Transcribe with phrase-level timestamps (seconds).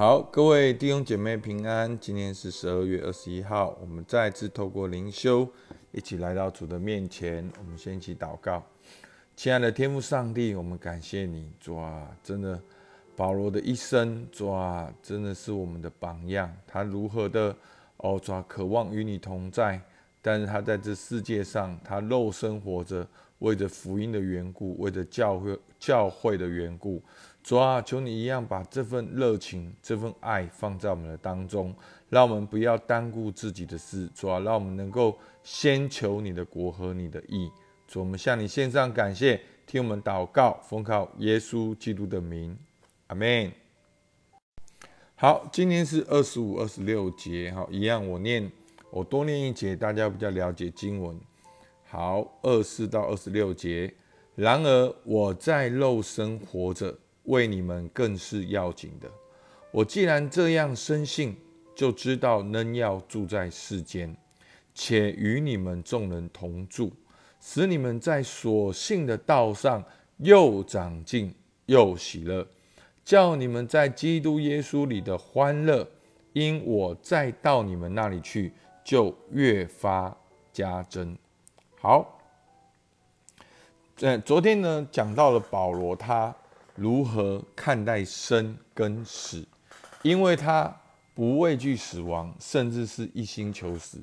[0.00, 1.98] 好，各位弟兄姐妹平安。
[2.00, 5.46] 今天是十二月二十一号，我们再次透过灵修，
[5.92, 7.46] 一起来到主的面前。
[7.58, 8.64] 我们先一起祷告，
[9.36, 12.58] 亲爱的天父上帝，我们感谢你，主啊，真的
[13.14, 16.50] 保罗的一生，主啊，真的是我们的榜样。
[16.66, 17.54] 他如何的
[17.98, 19.78] 哦，主啊，渴望与你同在，
[20.22, 23.06] 但是他在这世界上，他肉身活着，
[23.40, 27.02] 为着福音的缘故，为着教会教会的缘故。
[27.42, 31.74] 主啊，求你一样把这份热情、这份爱放在我们的当中，
[32.10, 34.06] 让我们不要单顾自己的事。
[34.14, 37.50] 主啊，让我们能够先求你的国和你的义。
[37.88, 42.56] 主，我们向你献上感谢，听我们祷告，奉靠耶稣基督的名，
[43.06, 43.50] 阿门。
[45.16, 48.52] 好，今天是二十五、二十六节，好，一样我念，
[48.90, 51.18] 我多念一节，大家比较了解经文。
[51.88, 53.94] 好，二四到二十六节。
[54.36, 56.96] 然而我在肉身活着。
[57.30, 59.08] 为你们更是要紧的。
[59.70, 61.36] 我既然这样深信，
[61.76, 64.14] 就知道能要住在世间，
[64.74, 66.92] 且与你们众人同住，
[67.40, 69.82] 使你们在所信的道上
[70.16, 71.32] 又长进
[71.66, 72.44] 又喜乐，
[73.04, 75.88] 叫你们在基督耶稣里的欢乐，
[76.32, 78.52] 因我再到你们那里去，
[78.82, 80.14] 就越发
[80.52, 81.16] 加增。
[81.80, 82.20] 好，
[84.00, 86.34] 呃，昨天呢讲到了保罗他。
[86.80, 89.46] 如何看待生跟死？
[90.00, 90.74] 因为他
[91.14, 93.98] 不畏惧死亡，甚至是一心求死，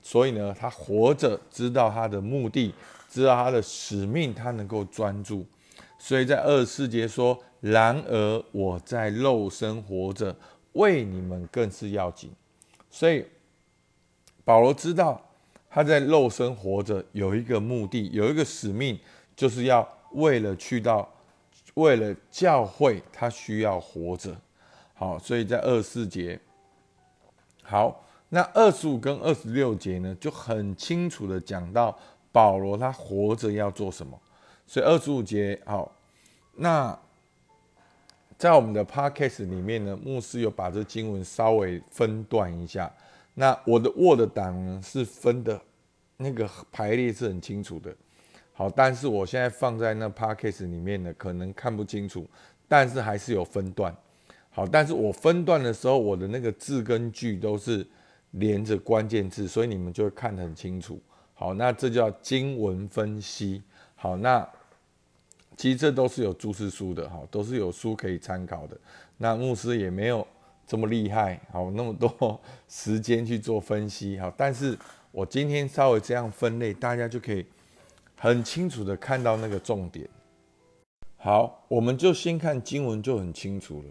[0.00, 2.74] 所以呢，他活着，知道他的目的，
[3.10, 5.44] 知道他的使命，他能够专注。
[5.98, 10.34] 所以在二十四节说：“然而我在肉身活着，
[10.72, 12.32] 为你们更是要紧。”
[12.90, 13.22] 所以
[14.46, 15.22] 保罗知道
[15.68, 18.98] 他在肉身活着有一个目的，有一个使命，
[19.36, 21.06] 就是要为了去到。
[21.74, 24.36] 为了教会，他需要活着。
[24.94, 26.40] 好，所以在二十四节，
[27.62, 31.98] 好，那二十五跟二十六节呢，就很清楚的讲到
[32.30, 34.18] 保罗他活着要做什么。
[34.66, 35.90] 所以二十五节，好，
[36.54, 36.96] 那
[38.38, 42.92] 在我们的 podcast 里面呢，牧师有把这经文稍微分段一下。
[43.34, 45.60] 那我的 Word 档呢，是分的
[46.16, 47.94] 那个排列是很清楚的。
[48.56, 52.24] 好，但是我现在放在那 p a c k a g e 里面呢，可能看不清楚，
[52.68, 53.92] 但是还是有分段。
[54.50, 57.84] 好，但是我分段的时候，我的那个字跟句都是
[58.30, 61.00] 连着关键字，所以你们就会看得很清楚。
[61.34, 63.60] 好，那这叫经文分析。
[63.96, 64.48] 好，那
[65.56, 68.78] 其实这都是有注释书的，哈，都是有书可以参考的。
[69.16, 70.24] 那牧师也没有
[70.64, 74.78] 这么厉害，好，那么多时间去做分析，好，但是
[75.10, 77.44] 我今天稍微这样分类，大家就可以。
[78.24, 80.08] 很清楚的看到那个重点。
[81.18, 83.88] 好，我们就先看经文就很清楚了。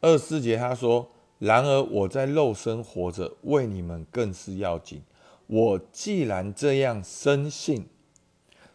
[0.00, 5.02] 二四节他说：“然而我在肉身活着，为你们更是要紧。
[5.48, 7.88] 我既然这样深信，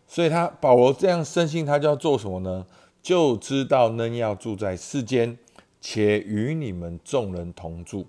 [0.06, 2.66] 所以他保罗这样深信，他就要做什么呢？
[3.02, 5.38] 就知道能要住在世间，
[5.80, 8.06] 且与你们众人同住。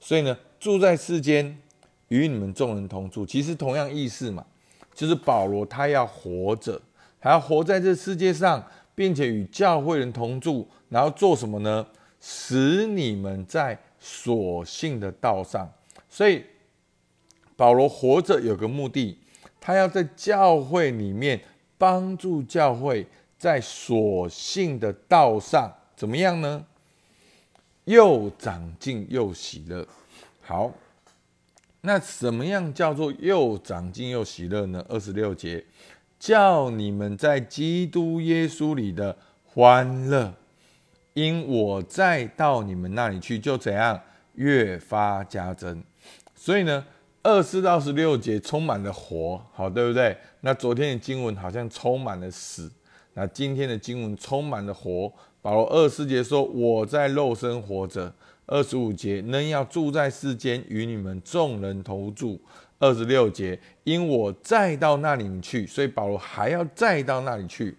[0.00, 1.62] 所以呢，住在世间，
[2.08, 4.44] 与你们众人同住，其实同样意思嘛。”
[4.94, 6.80] 就是保罗，他要活着，
[7.18, 8.64] 还要活在这世界上，
[8.94, 11.86] 并且与教会人同住，然后做什么呢？
[12.20, 15.72] 使你们在所信的道上。
[16.08, 16.44] 所以
[17.56, 19.18] 保罗活着有个目的，
[19.60, 21.40] 他要在教会里面
[21.78, 23.06] 帮助教会，
[23.38, 26.64] 在所信的道上怎么样呢？
[27.84, 29.86] 又长进又喜乐。
[30.42, 30.70] 好。
[31.84, 34.84] 那什么样叫做又长进又喜乐呢？
[34.88, 35.64] 二十六节，
[36.16, 40.32] 叫你们在基督耶稣里的欢乐，
[41.14, 44.00] 因我再到你们那里去，就怎样
[44.34, 45.82] 越发加增。
[46.36, 46.86] 所以呢，
[47.24, 50.16] 二四到十六节充满了活，好对不对？
[50.42, 52.70] 那昨天的经文好像充满了死，
[53.14, 55.12] 那今天的经文充满了活。
[55.40, 58.14] 保罗二四节说：“我在肉身活着。”
[58.46, 62.40] 二十五节，仍要住在世间，与你们众人同住。
[62.78, 67.76] 二十六节，因我再到那里去，所以保罗还要再到那里去。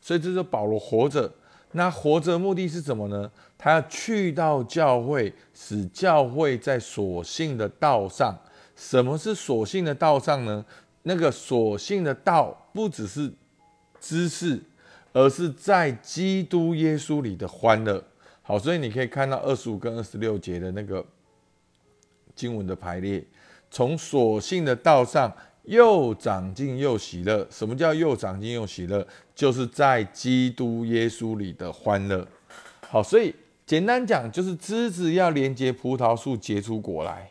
[0.00, 1.28] 所以这是保罗活着。
[1.72, 3.28] 那活着的目的是什么呢？
[3.58, 8.38] 他要去到教会，使教会在所信的道上。
[8.76, 10.64] 什么是所信的道上呢？
[11.02, 13.32] 那个所信的道，不只是
[14.00, 14.62] 知识，
[15.12, 18.04] 而是在基督耶稣里的欢乐。
[18.46, 21.02] 好，所以你可以看到二十五跟二十六节的那个
[22.36, 23.24] 经文的排列，
[23.70, 25.32] 从所信的道上
[25.62, 27.46] 又长进又喜乐。
[27.50, 29.06] 什么叫又长进又喜乐？
[29.34, 32.28] 就是在基督耶稣里的欢乐。
[32.86, 37.30] 好，所以简单讲，就是枝子要连接葡萄树结出果来，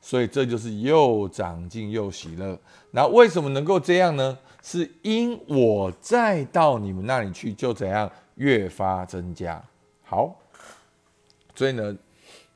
[0.00, 2.56] 所以这就是又长进又喜乐。
[2.92, 4.38] 那为什么能够这样呢？
[4.62, 9.60] 是因我再到你们那里去，就怎样越发增加。
[10.04, 10.36] 好，
[11.54, 11.96] 所以呢，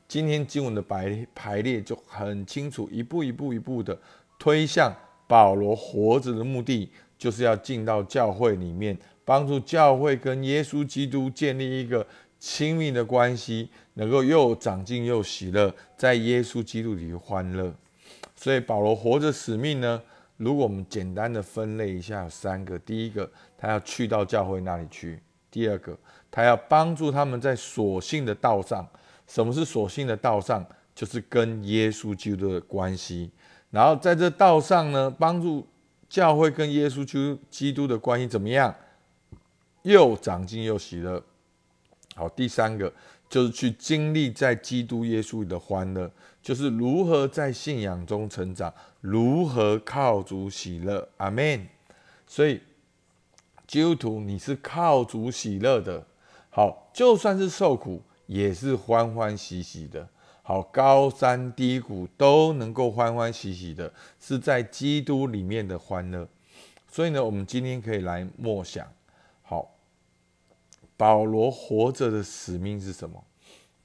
[0.07, 3.97] 今天经文的排排列就很清楚，一步一步一步的
[4.39, 4.95] 推向
[5.27, 12.05] 保罗活着的目的，就是要进到教会里面，帮助教会跟耶稣基督建立一个
[12.39, 17.73] 亲密的关系，能够又长进又喜乐，在耶稣基督里欢乐。
[18.35, 20.01] 所以保罗活着使命呢？
[20.37, 23.27] 如果我们简单的分类一下，有三个：第一个，
[23.57, 25.17] 他要去到教会那里去；
[25.49, 25.97] 第二个，
[26.29, 28.87] 他要帮助他们在所信的道上。
[29.27, 30.65] 什么是所信的道上？
[30.95, 33.29] 就是跟耶稣基督的关系。
[33.69, 35.67] 然后在这道上呢，帮助
[36.09, 38.73] 教会跟耶稣基督的关系怎么样？
[39.83, 41.21] 又长进又喜乐。
[42.15, 42.91] 好，第三个
[43.29, 46.09] 就是去经历在基督耶稣的欢乐，
[46.41, 48.73] 就是如何在信仰中成长。
[49.01, 51.07] 如何靠主喜乐？
[51.17, 51.67] 阿门。
[52.25, 52.59] 所以
[53.67, 56.07] 基督徒，你是靠主喜乐的。
[56.49, 60.07] 好，就算是受苦，也是欢欢喜喜的。
[60.41, 66.25] 好，高山低谷都能够欢欢喜喜的，是在基督里面的欢乐。
[66.89, 68.87] 所以呢，我们今天可以来默想。
[69.41, 69.75] 好，
[70.95, 73.21] 保罗活着的使命是什么？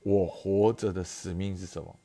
[0.05, 1.97] 我活着的使命是什么？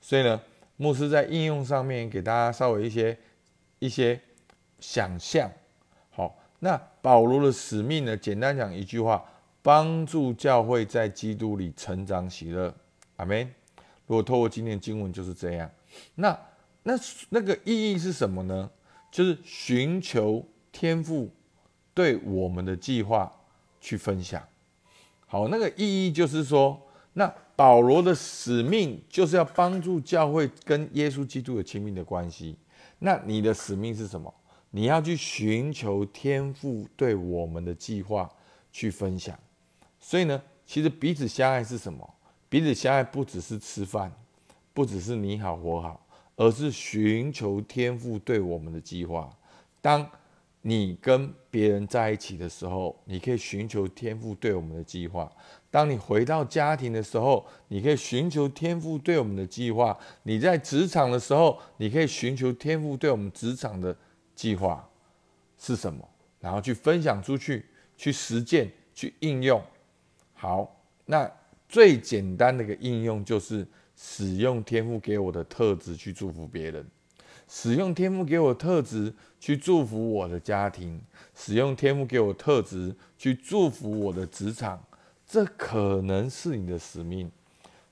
[0.00, 0.40] 所以呢？
[0.80, 3.18] 牧师在应用上面给大家稍微一些
[3.80, 4.20] 一些
[4.78, 5.50] 想象。
[6.08, 8.16] 好，那保罗的使命呢？
[8.16, 9.24] 简单讲一句话：
[9.62, 12.74] 帮助教会在基督里成长喜乐。
[13.16, 13.48] 阿门。
[14.06, 15.70] 如果透过今天经文就是这样，
[16.14, 16.38] 那
[16.82, 16.94] 那
[17.28, 18.70] 那个意义是什么呢？
[19.10, 21.30] 就是寻求天赋
[21.94, 23.32] 对我们的计划
[23.80, 24.42] 去分享。
[25.26, 26.80] 好，那个意义就是说。
[27.14, 27.26] 那
[27.56, 32.56] 保罗的使命就是要帮助教会跟耶稣基督有亲密的关系。
[33.00, 34.32] 那你的使命是什么？
[34.70, 38.30] 你要去寻求天父对我们的计划
[38.70, 39.38] 去分享。
[40.00, 42.14] 所以呢，其实彼此相爱是什么？
[42.48, 44.12] 彼此相爱不只是吃饭，
[44.72, 46.06] 不只是你好我好，
[46.36, 49.28] 而是寻求天父对我们的计划。
[49.80, 50.08] 当
[50.62, 55.30] 你跟别人在一起的时候，你可以寻求天父对我们的计划；
[55.70, 63.96] 当你回到家庭的时候，你可以寻求天父对我们的计划；你在职场的时候，你可以寻求天父对我们职场的
[64.38, 64.88] 计划
[65.58, 66.08] 是什么，
[66.38, 69.60] 然后去分享出去，去实践，去应用。
[70.32, 71.28] 好，那
[71.68, 76.86] 最简单的一个应用就是使用天赋给我的特质去祝福别人。
[77.48, 81.00] 使用天赋给我的特质去祝福我的家庭，
[81.34, 84.80] 使用天赋给我特质去祝福我的职场，
[85.26, 87.28] 这可能是你的使命。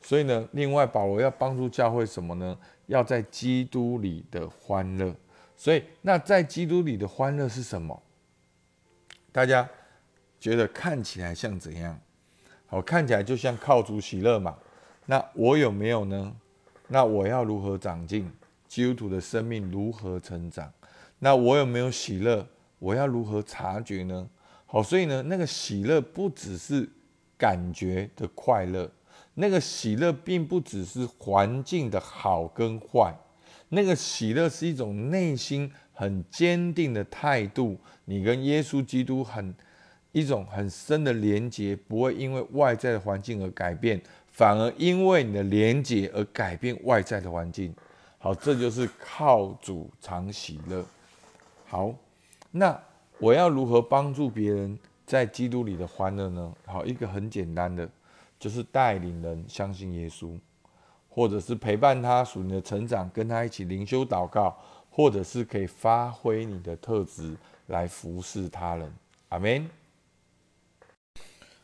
[0.00, 2.56] 所以呢，另外保罗要帮助教会什么呢？
[2.86, 5.12] 要在基督里的欢乐。
[5.56, 8.02] 所以，那在基督里的欢乐是什么？
[9.32, 9.68] 大家
[10.38, 11.98] 觉得看起来像怎样？
[12.66, 14.56] 好，看起来就像靠主喜乐嘛。
[15.06, 16.34] 那我有没有呢？
[16.88, 18.30] 那我要如何长进？
[18.68, 20.72] 基督徒的生命如何成长？
[21.20, 22.46] 那我有没有喜乐？
[22.78, 24.28] 我要如何察觉呢？
[24.66, 26.86] 好，所以呢，那个喜乐不只是
[27.38, 28.90] 感觉的快乐，
[29.34, 33.14] 那个喜乐并不只是环境的好跟坏，
[33.68, 37.76] 那个喜乐是一种内心很坚定的态度。
[38.04, 39.54] 你跟耶稣基督很
[40.12, 47.74] 一种很深的连结，不会因为外在的环境而改变，反而因为你的连结而改变外在的环境。
[48.18, 50.84] 好，这就是靠主常喜乐。
[51.66, 51.94] 好，
[52.50, 52.80] 那
[53.18, 56.54] 我要如何帮助别人在基督里的欢乐呢？
[56.64, 57.88] 好，一个很简单的，
[58.38, 60.38] 就是带领人相信耶稣，
[61.16, 64.54] 或者是陪伴他属你的成长，跟他一起灵修祷告，
[64.90, 67.34] 或者是可以发挥你的特质
[67.68, 68.92] 来服侍他人。
[69.30, 69.66] 阿门。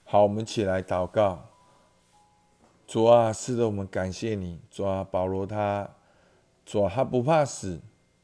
[0.05, 1.51] 好，我们起来祷告。
[2.87, 4.59] 主啊，是的，我们感谢你。
[4.71, 5.87] 主啊，保罗他。
[6.65, 7.79] 主啊，他不怕死，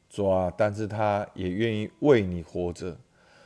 [0.09, 2.97] 主啊，但是他也愿意为你活着。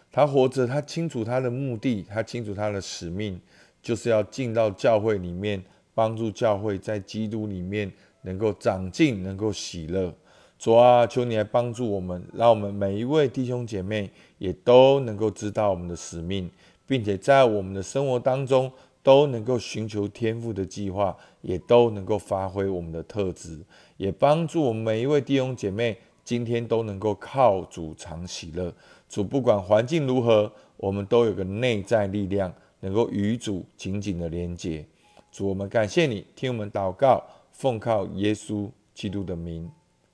[0.10, 3.42] 他活着，他清楚他的目的，他清楚他的使命，
[3.82, 5.62] 就是要进到教会里面，
[5.94, 10.14] 帮助教会在基督里面能够长进，能够喜乐。
[10.58, 16.50] 主啊，求你来帮助我们，让我们每一位弟兄姐妹也都能够知道我们的使命，
[16.88, 18.72] 并且在我们的生活当中
[19.02, 23.60] 都能够寻求天赋的计划，也都能够发挥我们的特质。
[23.98, 28.74] 也帮助我们每一位弟兄姐妹，今天都能够靠主常喜乐。
[29.10, 34.86] 主不管环境如何，我们都有个内在力量，能够与主紧紧的连接。
[35.34, 39.68] 主，我们感谢你，听我们祷告，奉靠耶稣基督的名，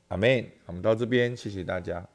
[0.07, 0.45] 阿门。
[0.65, 2.07] 我们到这边，谢谢大家。